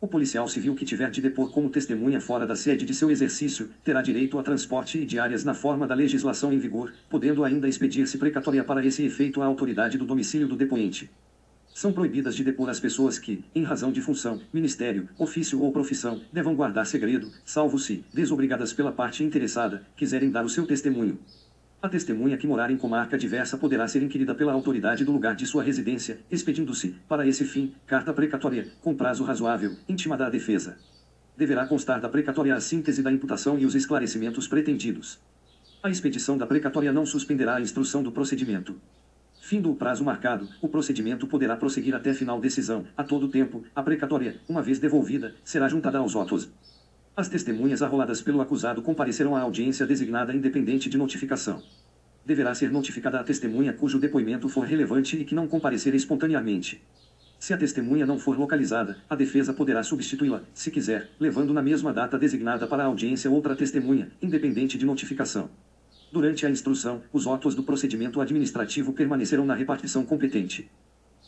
O 0.00 0.08
policial 0.08 0.48
civil 0.48 0.74
que 0.74 0.86
tiver 0.86 1.10
de 1.10 1.20
depor 1.20 1.52
como 1.52 1.68
testemunha 1.68 2.18
fora 2.18 2.46
da 2.46 2.56
sede 2.56 2.86
de 2.86 2.94
seu 2.94 3.10
exercício, 3.10 3.68
terá 3.84 4.00
direito 4.00 4.38
a 4.38 4.42
transporte 4.42 4.96
e 4.96 5.04
diárias 5.04 5.44
na 5.44 5.52
forma 5.52 5.86
da 5.86 5.94
legislação 5.94 6.50
em 6.50 6.58
vigor, 6.58 6.94
podendo 7.10 7.44
ainda 7.44 7.68
expedir-se 7.68 8.16
precatória 8.16 8.64
para 8.64 8.84
esse 8.84 9.04
efeito 9.04 9.42
à 9.42 9.44
autoridade 9.44 9.98
do 9.98 10.06
domicílio 10.06 10.48
do 10.48 10.56
depoente. 10.56 11.10
São 11.84 11.92
proibidas 11.92 12.34
de 12.34 12.42
depor 12.42 12.70
as 12.70 12.80
pessoas 12.80 13.18
que, 13.18 13.44
em 13.54 13.62
razão 13.62 13.92
de 13.92 14.00
função, 14.00 14.40
ministério, 14.50 15.06
ofício 15.18 15.60
ou 15.60 15.70
profissão, 15.70 16.22
devam 16.32 16.54
guardar 16.54 16.86
segredo, 16.86 17.30
salvo 17.44 17.78
se, 17.78 18.02
desobrigadas 18.10 18.72
pela 18.72 18.90
parte 18.90 19.22
interessada, 19.22 19.84
quiserem 19.94 20.30
dar 20.30 20.46
o 20.46 20.48
seu 20.48 20.66
testemunho. 20.66 21.18
A 21.82 21.88
testemunha 21.90 22.38
que 22.38 22.46
morar 22.46 22.70
em 22.70 22.78
comarca 22.78 23.18
diversa 23.18 23.58
poderá 23.58 23.86
ser 23.86 24.02
inquirida 24.02 24.34
pela 24.34 24.54
autoridade 24.54 25.04
do 25.04 25.12
lugar 25.12 25.36
de 25.36 25.44
sua 25.44 25.62
residência, 25.62 26.20
expedindo-se, 26.30 26.94
para 27.06 27.26
esse 27.26 27.44
fim, 27.44 27.74
carta 27.86 28.14
precatória, 28.14 28.66
com 28.80 28.96
prazo 28.96 29.22
razoável, 29.22 29.76
intimada 29.86 30.24
à 30.24 30.30
defesa. 30.30 30.78
Deverá 31.36 31.66
constar 31.66 32.00
da 32.00 32.08
precatória 32.08 32.54
a 32.54 32.60
síntese 32.62 33.02
da 33.02 33.12
imputação 33.12 33.58
e 33.58 33.66
os 33.66 33.74
esclarecimentos 33.74 34.48
pretendidos. 34.48 35.20
A 35.82 35.90
expedição 35.90 36.38
da 36.38 36.46
precatória 36.46 36.94
não 36.94 37.04
suspenderá 37.04 37.56
a 37.56 37.60
instrução 37.60 38.02
do 38.02 38.10
procedimento. 38.10 38.74
Findo 39.46 39.70
o 39.70 39.76
prazo 39.76 40.02
marcado, 40.02 40.48
o 40.62 40.68
procedimento 40.68 41.26
poderá 41.26 41.54
prosseguir 41.54 41.94
até 41.94 42.14
final 42.14 42.40
decisão. 42.40 42.86
A 42.96 43.04
todo 43.04 43.28
tempo, 43.28 43.62
a 43.76 43.82
precatória, 43.82 44.40
uma 44.48 44.62
vez 44.62 44.78
devolvida, 44.78 45.34
será 45.44 45.68
juntada 45.68 45.98
aos 45.98 46.16
autos. 46.16 46.50
As 47.14 47.28
testemunhas 47.28 47.82
arroladas 47.82 48.22
pelo 48.22 48.40
acusado 48.40 48.80
comparecerão 48.80 49.36
à 49.36 49.42
audiência 49.42 49.84
designada 49.84 50.34
independente 50.34 50.88
de 50.88 50.96
notificação. 50.96 51.62
Deverá 52.24 52.54
ser 52.54 52.72
notificada 52.72 53.20
a 53.20 53.22
testemunha 53.22 53.74
cujo 53.74 53.98
depoimento 53.98 54.48
for 54.48 54.64
relevante 54.64 55.18
e 55.18 55.26
que 55.26 55.34
não 55.34 55.46
comparecer 55.46 55.94
espontaneamente. 55.94 56.82
Se 57.38 57.52
a 57.52 57.58
testemunha 57.58 58.06
não 58.06 58.18
for 58.18 58.38
localizada, 58.38 58.96
a 59.10 59.14
defesa 59.14 59.52
poderá 59.52 59.82
substituí-la, 59.82 60.40
se 60.54 60.70
quiser, 60.70 61.10
levando 61.20 61.52
na 61.52 61.60
mesma 61.60 61.92
data 61.92 62.18
designada 62.18 62.66
para 62.66 62.84
a 62.84 62.86
audiência 62.86 63.30
outra 63.30 63.54
testemunha, 63.54 64.10
independente 64.22 64.78
de 64.78 64.86
notificação. 64.86 65.50
Durante 66.14 66.46
a 66.46 66.48
instrução, 66.48 67.02
os 67.12 67.26
autos 67.26 67.56
do 67.56 67.64
procedimento 67.64 68.20
administrativo 68.20 68.92
permanecerão 68.92 69.44
na 69.44 69.52
repartição 69.52 70.06
competente. 70.06 70.70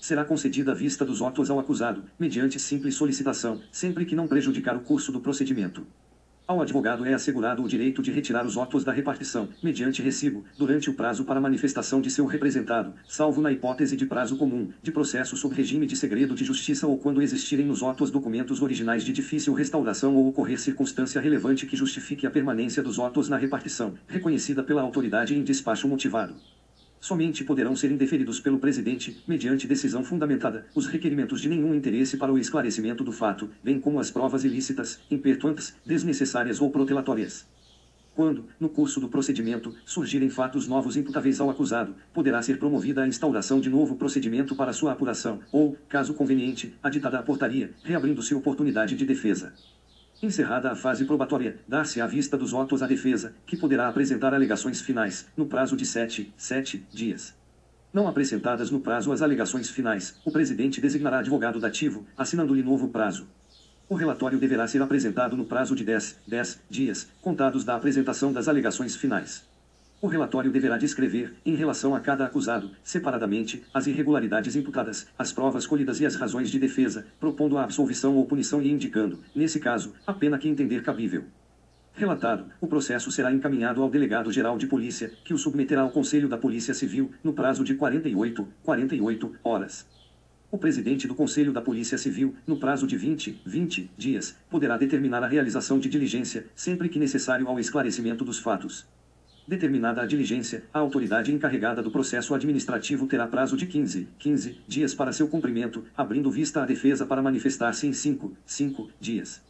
Será 0.00 0.24
concedida 0.24 0.70
a 0.70 0.74
vista 0.76 1.04
dos 1.04 1.20
autos 1.20 1.50
ao 1.50 1.58
acusado, 1.58 2.04
mediante 2.16 2.60
simples 2.60 2.94
solicitação, 2.94 3.60
sempre 3.72 4.04
que 4.04 4.14
não 4.14 4.28
prejudicar 4.28 4.76
o 4.76 4.80
curso 4.80 5.10
do 5.10 5.18
procedimento. 5.18 5.84
Ao 6.48 6.62
advogado 6.62 7.04
é 7.04 7.12
assegurado 7.12 7.60
o 7.60 7.66
direito 7.66 8.00
de 8.00 8.12
retirar 8.12 8.46
os 8.46 8.56
autos 8.56 8.84
da 8.84 8.92
repartição, 8.92 9.48
mediante 9.60 10.00
recibo, 10.00 10.44
durante 10.56 10.88
o 10.88 10.94
prazo 10.94 11.24
para 11.24 11.40
manifestação 11.40 12.00
de 12.00 12.08
seu 12.08 12.24
representado, 12.24 12.94
salvo 13.08 13.42
na 13.42 13.50
hipótese 13.50 13.96
de 13.96 14.06
prazo 14.06 14.36
comum, 14.36 14.70
de 14.80 14.92
processo 14.92 15.36
sob 15.36 15.56
regime 15.56 15.86
de 15.86 15.96
segredo 15.96 16.36
de 16.36 16.44
justiça 16.44 16.86
ou 16.86 16.96
quando 16.98 17.20
existirem 17.20 17.66
nos 17.66 17.82
autos 17.82 18.12
documentos 18.12 18.62
originais 18.62 19.02
de 19.02 19.12
difícil 19.12 19.54
restauração 19.54 20.14
ou 20.14 20.28
ocorrer 20.28 20.60
circunstância 20.60 21.20
relevante 21.20 21.66
que 21.66 21.76
justifique 21.76 22.28
a 22.28 22.30
permanência 22.30 22.80
dos 22.80 23.00
autos 23.00 23.28
na 23.28 23.36
repartição, 23.36 23.94
reconhecida 24.06 24.62
pela 24.62 24.82
autoridade 24.82 25.36
em 25.36 25.42
despacho 25.42 25.88
motivado. 25.88 26.36
Somente 27.00 27.44
poderão 27.44 27.76
ser 27.76 27.90
indeferidos 27.90 28.40
pelo 28.40 28.58
presidente, 28.58 29.22
mediante 29.28 29.66
decisão 29.66 30.02
fundamentada, 30.02 30.66
os 30.74 30.86
requerimentos 30.86 31.40
de 31.40 31.48
nenhum 31.48 31.74
interesse 31.74 32.16
para 32.16 32.32
o 32.32 32.38
esclarecimento 32.38 33.04
do 33.04 33.12
fato, 33.12 33.48
bem 33.62 33.78
como 33.78 34.00
as 34.00 34.10
provas 34.10 34.44
ilícitas, 34.44 34.98
impertuantes, 35.10 35.74
desnecessárias 35.84 36.60
ou 36.60 36.70
protelatórias. 36.70 37.46
Quando, 38.16 38.46
no 38.58 38.70
curso 38.70 38.98
do 38.98 39.10
procedimento, 39.10 39.74
surgirem 39.84 40.30
fatos 40.30 40.66
novos 40.66 40.96
imputáveis 40.96 41.38
ao 41.38 41.50
acusado, 41.50 41.94
poderá 42.14 42.40
ser 42.40 42.58
promovida 42.58 43.02
a 43.02 43.06
instauração 43.06 43.60
de 43.60 43.68
novo 43.68 43.94
procedimento 43.94 44.56
para 44.56 44.72
sua 44.72 44.92
apuração, 44.92 45.40
ou, 45.52 45.76
caso 45.86 46.14
conveniente, 46.14 46.74
aditada 46.82 47.18
a 47.18 47.22
portaria, 47.22 47.72
reabrindo-se 47.84 48.34
oportunidade 48.34 48.96
de 48.96 49.04
defesa. 49.04 49.52
Encerrada 50.26 50.72
a 50.72 50.74
fase 50.74 51.04
probatória, 51.04 51.56
dá-se 51.68 52.00
à 52.00 52.06
vista 52.08 52.36
dos 52.36 52.52
autos 52.52 52.82
à 52.82 52.86
defesa, 52.88 53.32
que 53.46 53.56
poderá 53.56 53.86
apresentar 53.86 54.34
alegações 54.34 54.80
finais, 54.80 55.24
no 55.36 55.46
prazo 55.46 55.76
de 55.76 55.86
sete, 55.86 56.34
sete 56.36 56.84
dias. 56.92 57.32
Não 57.92 58.08
apresentadas 58.08 58.68
no 58.68 58.80
prazo 58.80 59.12
as 59.12 59.22
alegações 59.22 59.70
finais, 59.70 60.16
o 60.24 60.32
presidente 60.32 60.80
designará 60.80 61.20
advogado 61.20 61.60
dativo, 61.60 62.04
assinando-lhe 62.18 62.60
novo 62.60 62.88
prazo. 62.88 63.28
O 63.88 63.94
relatório 63.94 64.36
deverá 64.36 64.66
ser 64.66 64.82
apresentado 64.82 65.36
no 65.36 65.44
prazo 65.44 65.76
de 65.76 65.84
10, 65.84 66.16
10 66.26 66.60
dias, 66.68 67.06
contados 67.22 67.62
da 67.62 67.76
apresentação 67.76 68.32
das 68.32 68.48
alegações 68.48 68.96
finais. 68.96 69.44
O 69.98 70.08
relatório 70.08 70.52
deverá 70.52 70.76
descrever, 70.76 71.34
em 71.44 71.54
relação 71.54 71.94
a 71.94 72.00
cada 72.00 72.26
acusado, 72.26 72.70
separadamente, 72.84 73.64
as 73.72 73.86
irregularidades 73.86 74.54
imputadas, 74.54 75.08
as 75.18 75.32
provas 75.32 75.66
colhidas 75.66 76.00
e 76.00 76.06
as 76.06 76.16
razões 76.16 76.50
de 76.50 76.58
defesa, 76.58 77.06
propondo 77.18 77.56
a 77.56 77.64
absolvição 77.64 78.14
ou 78.14 78.26
punição 78.26 78.60
e 78.60 78.70
indicando, 78.70 79.20
nesse 79.34 79.58
caso, 79.58 79.94
a 80.06 80.12
pena 80.12 80.36
que 80.36 80.48
entender 80.48 80.82
cabível. 80.82 81.24
Relatado, 81.94 82.44
o 82.60 82.66
processo 82.66 83.10
será 83.10 83.32
encaminhado 83.32 83.82
ao 83.82 83.88
delegado-geral 83.88 84.58
de 84.58 84.66
polícia, 84.66 85.10
que 85.24 85.32
o 85.32 85.38
submeterá 85.38 85.80
ao 85.80 85.90
Conselho 85.90 86.28
da 86.28 86.36
Polícia 86.36 86.74
Civil, 86.74 87.10
no 87.24 87.32
prazo 87.32 87.64
de 87.64 87.74
48, 87.74 88.46
48 88.62 89.34
horas. 89.42 89.86
O 90.50 90.58
presidente 90.58 91.08
do 91.08 91.14
Conselho 91.14 91.54
da 91.54 91.62
Polícia 91.62 91.96
Civil, 91.96 92.36
no 92.46 92.58
prazo 92.58 92.86
de 92.86 92.98
20, 92.98 93.40
20 93.46 93.90
dias, 93.96 94.36
poderá 94.50 94.76
determinar 94.76 95.24
a 95.24 95.26
realização 95.26 95.78
de 95.78 95.88
diligência, 95.88 96.44
sempre 96.54 96.90
que 96.90 96.98
necessário 96.98 97.48
ao 97.48 97.58
esclarecimento 97.58 98.26
dos 98.26 98.38
fatos. 98.38 98.86
Determinada 99.48 100.02
a 100.02 100.06
diligência, 100.06 100.64
a 100.74 100.80
autoridade 100.80 101.32
encarregada 101.32 101.80
do 101.80 101.88
processo 101.88 102.34
administrativo 102.34 103.06
terá 103.06 103.28
prazo 103.28 103.56
de 103.56 103.64
15, 103.64 104.08
15 104.18 104.60
dias 104.66 104.92
para 104.92 105.12
seu 105.12 105.28
cumprimento, 105.28 105.84
abrindo 105.96 106.28
vista 106.32 106.64
à 106.64 106.66
defesa 106.66 107.06
para 107.06 107.22
manifestar-se 107.22 107.86
em 107.86 107.92
5, 107.92 108.36
5 108.44 108.90
dias. 109.00 109.40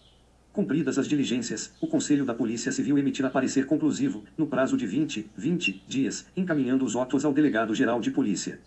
Cumpridas 0.53 0.99
as 0.99 1.09
diligências, 1.09 1.73
o 1.81 1.87
Conselho 1.87 2.27
da 2.27 2.35
Polícia 2.35 2.71
Civil 2.71 2.99
emitirá 2.99 3.31
parecer 3.31 3.65
conclusivo, 3.65 4.23
no 4.37 4.47
prazo 4.47 4.77
de 4.77 4.87
20, 4.87 5.31
20 5.35 5.85
dias, 5.89 6.27
encaminhando 6.37 6.85
os 6.85 6.95
autos 6.95 7.25
ao 7.25 7.33
Delegado-Geral 7.33 7.99
de 7.99 8.11
Polícia. 8.11 8.61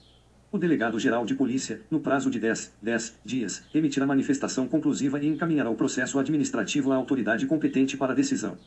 O 0.52 0.58
delegado-geral 0.58 1.28
de 1.28 1.36
polícia, 1.36 1.80
no 1.92 2.00
prazo 2.00 2.28
de 2.32 2.40
10, 2.40 2.74
10 2.82 3.20
dias, 3.24 3.64
emitirá 3.72 4.08
manifestação 4.08 4.68
conclusiva 4.68 5.20
e 5.24 5.28
encaminhará 5.28 5.70
o 5.70 5.76
processo 5.76 6.18
administrativo 6.18 6.92
à 6.92 6.96
autoridade 6.96 7.46
competente 7.46 7.96
para 7.96 8.16
decisão. 8.16 8.58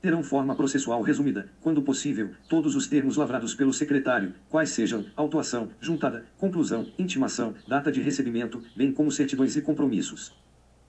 Terão 0.00 0.22
forma 0.22 0.54
processual 0.54 1.02
resumida, 1.02 1.48
quando 1.60 1.82
possível, 1.82 2.30
todos 2.48 2.76
os 2.76 2.86
termos 2.86 3.16
lavrados 3.16 3.54
pelo 3.54 3.72
secretário, 3.72 4.32
quais 4.48 4.70
sejam 4.70 5.04
autuação, 5.16 5.70
juntada, 5.80 6.24
conclusão, 6.38 6.86
intimação, 6.98 7.54
data 7.66 7.90
de 7.90 8.00
recebimento, 8.00 8.62
bem 8.76 8.92
como 8.92 9.10
certidões 9.10 9.56
e 9.56 9.62
compromissos. 9.62 10.32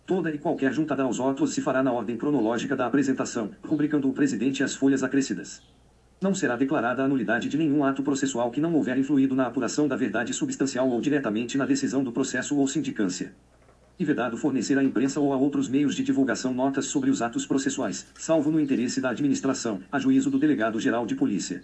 Toda 0.06 0.32
e 0.32 0.38
qualquer 0.38 0.72
juntada 0.74 1.04
aos 1.04 1.20
autos 1.20 1.54
se 1.54 1.62
fará 1.62 1.82
na 1.82 1.92
ordem 1.92 2.18
cronológica 2.18 2.76
da 2.76 2.86
apresentação, 2.86 3.52
rubricando 3.64 4.10
o 4.10 4.14
presidente 4.14 4.64
as 4.64 4.76
folhas 4.76 5.04
acrescidas 5.04 5.62
não 6.22 6.36
será 6.36 6.56
declarada 6.58 7.02
a 7.02 7.08
nulidade 7.08 7.48
de 7.48 7.58
nenhum 7.58 7.84
ato 7.84 8.04
processual 8.04 8.52
que 8.52 8.60
não 8.60 8.74
houver 8.76 8.98
influído 8.98 9.36
na 9.36 9.48
apuração 9.48 9.88
da 9.88 9.96
verdade 9.96 10.34
substancial 10.34 10.90
ou 10.90 11.00
diretamente 11.00 11.58
na 11.58 11.66
decisão 11.66 12.04
do 12.04 12.12
processo 12.12 12.58
ou 12.58 12.68
sindicância. 12.68 13.34
E 14.00 14.06
vedado 14.06 14.38
fornecer 14.38 14.78
à 14.78 14.84
imprensa 14.84 15.20
ou 15.20 15.34
a 15.34 15.36
outros 15.38 15.68
meios 15.68 15.94
de 15.94 16.04
divulgação 16.04 16.54
notas 16.54 16.86
sobre 16.86 17.10
os 17.10 17.22
atos 17.22 17.46
processuais, 17.46 18.08
salvo 18.18 18.50
no 18.50 18.58
interesse 18.58 19.02
da 19.02 19.10
administração, 19.10 19.82
a 19.92 20.00
juízo 20.00 20.32
do 20.32 20.40
delegado-geral 20.40 21.06
de 21.06 21.16
polícia. 21.16 21.62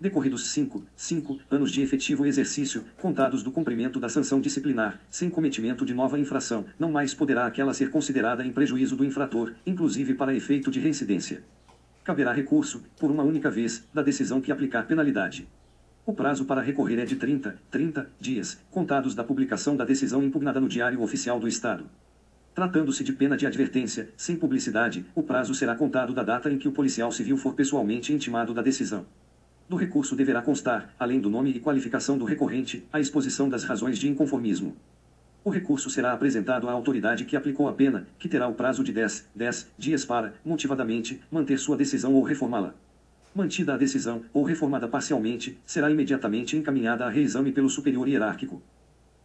Decorridos 0.00 0.50
cinco, 0.50 0.84
cinco 0.96 1.38
anos 1.48 1.70
de 1.70 1.80
efetivo 1.80 2.26
exercício, 2.26 2.84
contados 3.00 3.44
do 3.44 3.52
cumprimento 3.52 4.00
da 4.00 4.08
sanção 4.08 4.40
disciplinar, 4.40 5.00
sem 5.08 5.30
cometimento 5.30 5.86
de 5.86 5.94
nova 5.94 6.18
infração, 6.18 6.64
não 6.76 6.90
mais 6.90 7.14
poderá 7.14 7.46
aquela 7.46 7.72
ser 7.72 7.90
considerada 7.90 8.44
em 8.44 8.50
prejuízo 8.50 8.96
do 8.96 9.04
infrator, 9.04 9.54
inclusive 9.64 10.14
para 10.14 10.34
efeito 10.34 10.72
de 10.72 10.80
reincidência 10.80 11.44
caberá 12.08 12.32
recurso, 12.32 12.82
por 12.98 13.10
uma 13.10 13.22
única 13.22 13.50
vez, 13.50 13.86
da 13.92 14.00
decisão 14.00 14.40
que 14.40 14.50
aplicar 14.50 14.86
penalidade. 14.86 15.46
O 16.08 16.14
prazo 16.14 16.46
para 16.46 16.62
recorrer 16.62 16.98
é 17.00 17.04
de 17.04 17.16
30, 17.16 17.60
30 17.70 18.10
dias, 18.18 18.58
contados 18.70 19.14
da 19.14 19.22
publicação 19.22 19.76
da 19.76 19.84
decisão 19.84 20.22
impugnada 20.22 20.58
no 20.58 20.66
Diário 20.66 21.02
Oficial 21.02 21.38
do 21.38 21.46
Estado. 21.46 21.84
Tratando-se 22.54 23.04
de 23.04 23.12
pena 23.12 23.36
de 23.36 23.46
advertência, 23.46 24.08
sem 24.16 24.34
publicidade, 24.34 25.04
o 25.14 25.22
prazo 25.22 25.54
será 25.54 25.74
contado 25.76 26.14
da 26.14 26.22
data 26.22 26.50
em 26.50 26.56
que 26.56 26.66
o 26.66 26.72
policial 26.72 27.12
civil 27.12 27.36
for 27.36 27.52
pessoalmente 27.52 28.10
intimado 28.10 28.54
da 28.54 28.62
decisão. 28.62 29.04
Do 29.68 29.76
recurso 29.76 30.16
deverá 30.16 30.40
constar, 30.40 30.94
além 30.98 31.20
do 31.20 31.28
nome 31.28 31.50
e 31.50 31.60
qualificação 31.60 32.16
do 32.16 32.24
recorrente, 32.24 32.88
a 32.90 32.98
exposição 32.98 33.46
das 33.46 33.64
razões 33.64 33.98
de 33.98 34.08
inconformismo. 34.08 34.74
O 35.44 35.50
recurso 35.50 35.90
será 35.90 36.14
apresentado 36.14 36.70
à 36.70 36.72
autoridade 36.72 37.26
que 37.26 37.36
aplicou 37.36 37.68
a 37.68 37.74
pena, 37.74 38.08
que 38.18 38.30
terá 38.30 38.48
o 38.48 38.54
prazo 38.54 38.82
de 38.82 38.94
10, 38.94 39.28
10 39.34 39.72
dias 39.76 40.06
para, 40.06 40.32
motivadamente, 40.42 41.20
manter 41.30 41.58
sua 41.58 41.76
decisão 41.76 42.14
ou 42.14 42.22
reformá-la. 42.22 42.74
Mantida 43.34 43.74
a 43.74 43.76
decisão, 43.76 44.22
ou 44.32 44.42
reformada 44.42 44.88
parcialmente, 44.88 45.58
será 45.64 45.90
imediatamente 45.90 46.56
encaminhada 46.56 47.04
a 47.04 47.08
reexame 47.08 47.52
pelo 47.52 47.68
superior 47.68 48.08
hierárquico. 48.08 48.62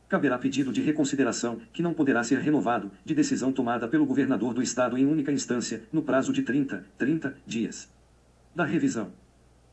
Caberá 0.09 0.37
pedido 0.37 0.71
de 0.71 0.81
reconsideração, 0.81 1.59
que 1.71 1.81
não 1.81 1.93
poderá 1.93 2.23
ser 2.23 2.39
renovado, 2.39 2.91
de 3.03 3.15
decisão 3.15 3.51
tomada 3.51 3.87
pelo 3.87 4.05
governador 4.05 4.53
do 4.53 4.61
Estado 4.61 4.97
em 4.97 5.05
única 5.05 5.31
instância, 5.31 5.83
no 5.91 6.03
prazo 6.03 6.31
de 6.31 6.43
30, 6.43 6.85
30 6.97 7.35
dias. 7.47 7.89
Da 8.55 8.65
revisão. 8.65 9.11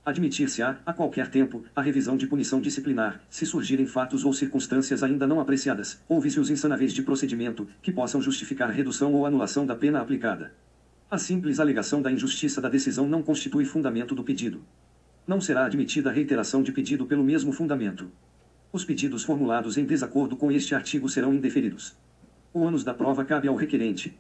Admitir-se-á, 0.02 0.78
a 0.86 0.94
qualquer 0.94 1.28
tempo, 1.28 1.62
a 1.76 1.82
revisão 1.82 2.16
de 2.16 2.26
punição 2.26 2.60
disciplinar, 2.60 3.20
se 3.28 3.44
surgirem 3.44 3.84
fatos 3.84 4.24
ou 4.24 4.32
circunstâncias 4.32 5.02
ainda 5.02 5.26
não 5.26 5.40
apreciadas, 5.40 6.00
ou 6.08 6.20
vícios 6.20 6.48
insanáveis 6.48 6.94
de 6.94 7.02
procedimento, 7.02 7.68
que 7.82 7.92
possam 7.92 8.22
justificar 8.22 8.70
redução 8.70 9.12
ou 9.12 9.26
anulação 9.26 9.66
da 9.66 9.76
pena 9.76 10.00
aplicada. 10.00 10.54
A 11.12 11.18
simples 11.18 11.58
alegação 11.58 12.00
da 12.00 12.12
injustiça 12.12 12.60
da 12.60 12.68
decisão 12.68 13.08
não 13.08 13.20
constitui 13.20 13.64
fundamento 13.64 14.14
do 14.14 14.22
pedido. 14.22 14.62
Não 15.26 15.40
será 15.40 15.64
admitida 15.64 16.08
reiteração 16.08 16.62
de 16.62 16.70
pedido 16.70 17.04
pelo 17.04 17.24
mesmo 17.24 17.52
fundamento. 17.52 18.08
Os 18.72 18.84
pedidos 18.84 19.24
formulados 19.24 19.76
em 19.76 19.84
desacordo 19.84 20.36
com 20.36 20.52
este 20.52 20.72
artigo 20.72 21.08
serão 21.08 21.34
indeferidos. 21.34 21.96
O 22.54 22.60
ônus 22.60 22.84
da 22.84 22.94
prova 22.94 23.24
cabe 23.24 23.48
ao 23.48 23.56
requerente. 23.56 24.16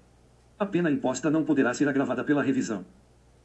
A 0.58 0.66
pena 0.66 0.90
imposta 0.90 1.30
não 1.30 1.44
poderá 1.44 1.72
ser 1.72 1.88
agravada 1.88 2.24
pela 2.24 2.42
revisão. 2.42 2.84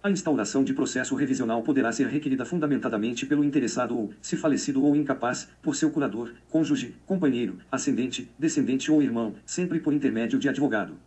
A 0.01 0.09
instauração 0.09 0.63
de 0.63 0.73
processo 0.73 1.13
revisional 1.13 1.61
poderá 1.61 1.91
ser 1.91 2.07
requerida 2.07 2.45
fundamentadamente 2.45 3.27
pelo 3.27 3.43
interessado 3.43 3.95
ou, 3.95 4.11
se 4.23 4.35
falecido 4.35 4.83
ou 4.83 4.95
incapaz, 4.95 5.47
por 5.61 5.75
seu 5.75 5.91
curador, 5.91 6.33
cônjuge, 6.49 6.95
companheiro, 7.05 7.59
ascendente, 7.71 8.27
descendente 8.39 8.91
ou 8.91 9.03
irmão, 9.03 9.35
sempre 9.45 9.79
por 9.79 9.93
intermédio 9.93 10.39
de 10.39 10.49
advogado. 10.49 10.97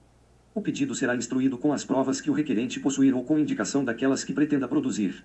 O 0.58 0.60
pedido 0.60 0.92
será 0.92 1.14
instruído 1.14 1.56
com 1.56 1.72
as 1.72 1.84
provas 1.84 2.20
que 2.20 2.28
o 2.28 2.32
requerente 2.32 2.80
possuir 2.80 3.14
ou 3.14 3.22
com 3.22 3.38
indicação 3.38 3.84
daquelas 3.84 4.24
que 4.24 4.32
pretenda 4.32 4.66
produzir. 4.66 5.24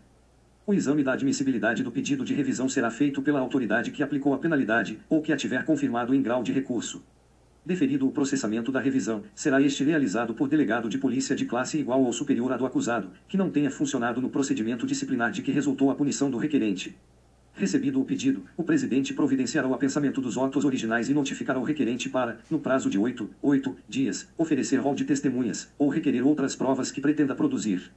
O 0.63 0.75
exame 0.75 1.03
da 1.03 1.13
admissibilidade 1.13 1.81
do 1.81 1.91
pedido 1.91 2.23
de 2.23 2.35
revisão 2.35 2.69
será 2.69 2.91
feito 2.91 3.19
pela 3.19 3.39
autoridade 3.39 3.89
que 3.89 4.03
aplicou 4.03 4.35
a 4.35 4.37
penalidade, 4.37 4.99
ou 5.09 5.23
que 5.23 5.33
a 5.33 5.35
tiver 5.35 5.65
confirmado 5.65 6.13
em 6.13 6.21
grau 6.21 6.43
de 6.43 6.51
recurso. 6.51 7.03
Deferido 7.65 8.07
o 8.07 8.11
processamento 8.11 8.71
da 8.71 8.79
revisão, 8.79 9.23
será 9.33 9.59
este 9.59 9.83
realizado 9.83 10.35
por 10.35 10.47
delegado 10.47 10.87
de 10.87 10.99
polícia 10.99 11.35
de 11.35 11.45
classe 11.45 11.79
igual 11.79 12.03
ou 12.03 12.13
superior 12.13 12.51
à 12.53 12.55
do 12.55 12.67
acusado, 12.67 13.09
que 13.27 13.35
não 13.35 13.49
tenha 13.49 13.71
funcionado 13.71 14.21
no 14.21 14.29
procedimento 14.29 14.85
disciplinar 14.85 15.31
de 15.31 15.41
que 15.41 15.51
resultou 15.51 15.89
a 15.89 15.95
punição 15.95 16.29
do 16.29 16.37
requerente. 16.37 16.95
Recebido 17.55 18.01
o 18.01 18.05
pedido, 18.05 18.43
o 18.57 18.63
presidente 18.63 19.13
providenciará 19.13 19.67
o 19.67 19.73
apensamento 19.75 20.19
dos 20.19 20.37
autos 20.37 20.65
originais 20.65 21.07
e 21.07 21.13
notificará 21.13 21.59
o 21.59 21.63
requerente 21.63 22.09
para, 22.09 22.39
no 22.49 22.59
prazo 22.59 22.89
de 22.89 22.97
oito, 22.97 23.29
oito 23.41 23.75
dias, 23.87 24.27
oferecer 24.35 24.77
rol 24.77 24.95
de 24.95 25.05
testemunhas, 25.05 25.71
ou 25.77 25.87
requerer 25.87 26.25
outras 26.25 26.55
provas 26.55 26.91
que 26.91 26.99
pretenda 26.99 27.35
produzir. 27.35 27.91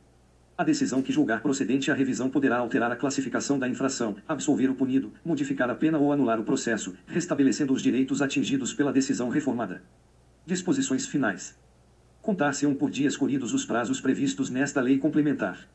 A 0.59 0.65
decisão 0.65 1.03
que 1.03 1.13
julgar 1.13 1.43
procedente 1.43 1.91
à 1.91 1.95
revisão 1.95 2.29
poderá 2.29 2.59
alterar 2.59 2.91
a 2.93 2.97
classificação 2.97 3.59
da 3.59 3.69
infração, 3.69 4.17
absolver 4.29 4.71
o 4.71 4.75
punido, 4.75 5.13
modificar 5.25 5.71
a 5.71 5.75
pena 5.75 5.99
ou 5.99 6.13
anular 6.13 6.39
o 6.39 6.45
processo, 6.45 6.95
restabelecendo 7.07 7.73
os 7.73 7.83
direitos 7.83 8.21
atingidos 8.21 8.75
pela 8.75 8.93
decisão 8.93 9.31
reformada. 9.31 9.83
Disposições 10.47 11.07
finais. 11.07 11.59
Contar-se-ão 12.23 12.75
por 12.75 12.91
dia 12.91 13.09
escolhidos 13.09 13.55
os 13.55 13.65
prazos 13.65 14.01
previstos 14.01 14.51
nesta 14.51 14.81
lei 14.81 14.99
complementar. 14.99 15.67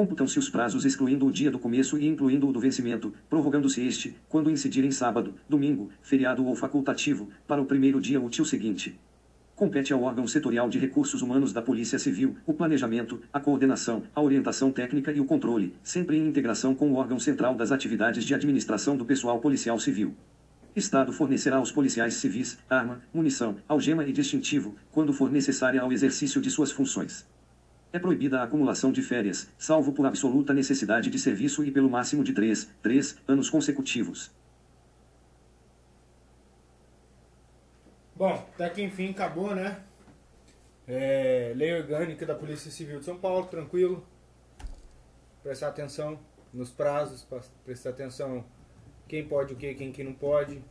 Computam-se 0.00 0.38
os 0.38 0.48
prazos 0.48 0.86
excluindo 0.86 1.26
o 1.26 1.30
dia 1.30 1.50
do 1.50 1.58
começo 1.58 1.98
e 1.98 2.06
incluindo 2.06 2.48
o 2.48 2.52
do 2.54 2.58
vencimento, 2.58 3.12
prorrogando-se 3.28 3.86
este, 3.86 4.16
quando 4.30 4.50
incidir 4.50 4.82
em 4.82 4.90
sábado, 4.90 5.34
domingo, 5.46 5.90
feriado 6.00 6.46
ou 6.46 6.56
facultativo, 6.56 7.28
para 7.46 7.60
o 7.60 7.66
primeiro 7.66 8.00
dia 8.00 8.18
útil 8.18 8.46
seguinte 8.46 8.98
Compete 9.54 9.92
ao 9.92 10.02
órgão 10.02 10.26
setorial 10.26 10.70
de 10.70 10.78
recursos 10.78 11.20
humanos 11.20 11.52
da 11.52 11.60
Polícia 11.60 11.98
Civil 11.98 12.34
o 12.46 12.54
planejamento, 12.54 13.20
a 13.30 13.38
coordenação, 13.38 14.02
a 14.14 14.22
orientação 14.22 14.72
técnica 14.72 15.12
e 15.12 15.20
o 15.20 15.26
controle, 15.26 15.74
sempre 15.82 16.16
em 16.16 16.26
integração 16.26 16.74
com 16.74 16.90
o 16.90 16.94
órgão 16.94 17.18
central 17.18 17.54
das 17.54 17.70
atividades 17.70 18.24
de 18.24 18.34
administração 18.34 18.96
do 18.96 19.04
pessoal 19.04 19.38
policial 19.38 19.78
civil. 19.78 20.14
Estado 20.74 21.12
fornecerá 21.12 21.56
aos 21.56 21.70
policiais 21.70 22.14
civis 22.14 22.56
arma, 22.70 23.02
munição, 23.12 23.56
algema 23.68 24.06
e 24.06 24.14
distintivo, 24.14 24.76
quando 24.90 25.12
for 25.12 25.30
necessária 25.30 25.82
ao 25.82 25.92
exercício 25.92 26.40
de 26.40 26.50
suas 26.50 26.72
funções. 26.72 27.28
É 27.92 27.98
proibida 27.98 28.40
a 28.40 28.44
acumulação 28.44 28.92
de 28.92 29.02
férias, 29.02 29.48
salvo 29.58 29.92
por 29.92 30.06
absoluta 30.06 30.54
necessidade 30.54 31.10
de 31.10 31.18
serviço 31.18 31.64
e 31.64 31.72
pelo 31.72 31.90
máximo 31.90 32.22
de 32.22 32.32
três, 32.32 32.70
três 32.80 33.16
anos 33.26 33.50
consecutivos. 33.50 34.30
Bom, 38.14 38.32
até 38.54 38.68
que 38.68 38.82
enfim 38.82 39.10
acabou, 39.10 39.54
né? 39.54 39.82
É, 40.86 41.52
lei 41.56 41.72
orgânica 41.72 42.26
da 42.26 42.34
Polícia 42.34 42.70
Civil 42.70 42.98
de 42.98 43.04
São 43.04 43.18
Paulo, 43.18 43.46
tranquilo. 43.46 44.06
Prestar 45.42 45.68
atenção 45.68 46.20
nos 46.52 46.70
prazos, 46.70 47.26
prestar 47.64 47.90
atenção 47.90 48.44
quem 49.08 49.26
pode 49.26 49.54
o 49.54 49.56
que, 49.56 49.74
quem 49.74 49.90
que 49.90 50.04
não 50.04 50.12
pode. 50.12 50.62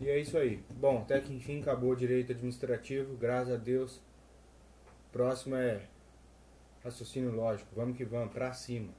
E 0.00 0.08
é 0.08 0.18
isso 0.18 0.38
aí. 0.38 0.62
Bom, 0.76 0.98
até 0.98 1.20
que 1.20 1.34
enfim 1.34 1.60
acabou 1.60 1.90
o 1.90 1.96
direito 1.96 2.32
administrativo, 2.32 3.16
graças 3.16 3.52
a 3.52 3.56
Deus. 3.56 4.00
Próximo 5.12 5.56
é 5.56 5.82
raciocínio 6.84 7.32
lógico. 7.32 7.70
Vamos 7.74 7.96
que 7.96 8.04
vamos, 8.04 8.32
pra 8.32 8.52
cima. 8.52 8.92